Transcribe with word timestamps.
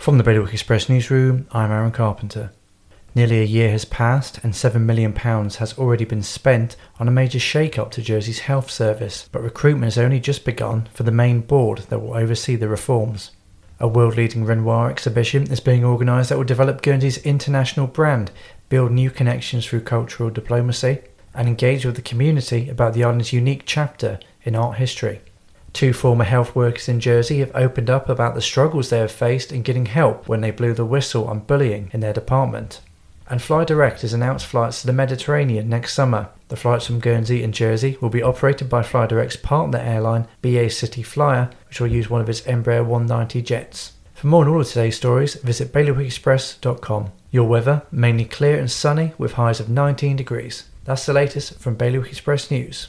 From 0.00 0.16
the 0.16 0.24
Bailiwick 0.24 0.54
Express 0.54 0.88
newsroom, 0.88 1.46
I'm 1.52 1.70
Aaron 1.70 1.90
Carpenter. 1.90 2.52
Nearly 3.14 3.40
a 3.40 3.44
year 3.44 3.70
has 3.70 3.84
passed 3.84 4.42
and 4.42 4.54
£7 4.54 4.80
million 4.80 5.14
has 5.14 5.76
already 5.76 6.06
been 6.06 6.22
spent 6.22 6.74
on 6.98 7.06
a 7.06 7.10
major 7.10 7.38
shake 7.38 7.78
up 7.78 7.90
to 7.90 8.00
Jersey's 8.00 8.38
health 8.38 8.70
service, 8.70 9.28
but 9.30 9.42
recruitment 9.42 9.84
has 9.84 9.98
only 9.98 10.18
just 10.18 10.46
begun 10.46 10.88
for 10.94 11.02
the 11.02 11.12
main 11.12 11.42
board 11.42 11.80
that 11.90 11.98
will 11.98 12.14
oversee 12.14 12.56
the 12.56 12.66
reforms. 12.66 13.32
A 13.78 13.86
world 13.86 14.16
leading 14.16 14.46
Renoir 14.46 14.88
exhibition 14.88 15.52
is 15.52 15.60
being 15.60 15.84
organised 15.84 16.30
that 16.30 16.38
will 16.38 16.44
develop 16.44 16.80
Guernsey's 16.80 17.18
international 17.18 17.86
brand, 17.86 18.30
build 18.70 18.92
new 18.92 19.10
connections 19.10 19.66
through 19.66 19.82
cultural 19.82 20.30
diplomacy, 20.30 21.00
and 21.34 21.46
engage 21.46 21.84
with 21.84 21.96
the 21.96 22.00
community 22.00 22.70
about 22.70 22.94
the 22.94 23.04
island's 23.04 23.34
unique 23.34 23.64
chapter 23.66 24.18
in 24.44 24.56
art 24.56 24.78
history. 24.78 25.20
Two 25.72 25.92
former 25.92 26.24
health 26.24 26.54
workers 26.54 26.88
in 26.88 27.00
Jersey 27.00 27.38
have 27.38 27.52
opened 27.54 27.88
up 27.88 28.08
about 28.08 28.34
the 28.34 28.42
struggles 28.42 28.90
they 28.90 28.98
have 28.98 29.12
faced 29.12 29.52
in 29.52 29.62
getting 29.62 29.86
help 29.86 30.28
when 30.28 30.40
they 30.40 30.50
blew 30.50 30.74
the 30.74 30.84
whistle 30.84 31.26
on 31.28 31.40
bullying 31.40 31.90
in 31.92 32.00
their 32.00 32.12
department. 32.12 32.80
And 33.28 33.40
Fly 33.40 33.64
Direct 33.64 34.02
has 34.02 34.12
announced 34.12 34.46
flights 34.46 34.80
to 34.80 34.88
the 34.88 34.92
Mediterranean 34.92 35.68
next 35.68 35.94
summer. 35.94 36.30
The 36.48 36.56
flights 36.56 36.86
from 36.86 36.98
Guernsey 36.98 37.44
and 37.44 37.54
Jersey 37.54 37.96
will 38.00 38.10
be 38.10 38.24
operated 38.24 38.68
by 38.68 38.82
Fly 38.82 39.06
Direct's 39.06 39.36
partner 39.36 39.78
airline, 39.78 40.26
BA 40.42 40.68
City 40.70 41.04
Flyer, 41.04 41.48
which 41.68 41.80
will 41.80 41.86
use 41.86 42.10
one 42.10 42.20
of 42.20 42.28
its 42.28 42.40
Embraer 42.40 42.84
190 42.84 43.40
jets. 43.42 43.92
For 44.14 44.26
more 44.26 44.44
on 44.44 44.50
all 44.50 44.60
of 44.60 44.68
today's 44.68 44.96
stories, 44.96 45.36
visit 45.36 45.72
bailiwickexpress.com. 45.72 47.12
Your 47.30 47.48
weather, 47.48 47.82
mainly 47.92 48.24
clear 48.24 48.58
and 48.58 48.68
sunny 48.68 49.12
with 49.16 49.34
highs 49.34 49.60
of 49.60 49.68
19 49.68 50.16
degrees. 50.16 50.64
That's 50.84 51.06
the 51.06 51.12
latest 51.12 51.60
from 51.60 51.76
Bailiwick 51.76 52.10
Express 52.10 52.50
News. 52.50 52.88